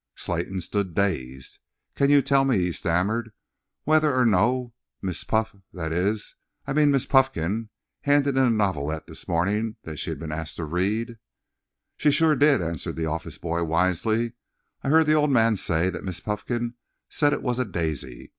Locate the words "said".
17.07-17.31